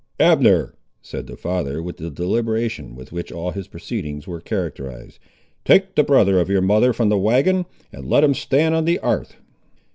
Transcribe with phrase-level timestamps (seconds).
[0.19, 0.73] "Abner,"
[1.03, 5.19] said the father, with the deliberation with which all his proceedings were characterised,
[5.63, 8.97] "take the brother of your mother from the wagon, and let him stand on the
[8.97, 9.35] 'arth."